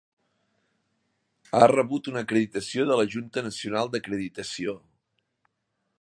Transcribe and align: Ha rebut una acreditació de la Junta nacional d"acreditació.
Ha 1.57 1.61
rebut 1.73 2.09
una 2.13 2.23
acreditació 2.25 2.89
de 2.93 2.99
la 3.01 3.07
Junta 3.17 3.47
nacional 3.49 3.93
d"acreditació. 3.97 4.75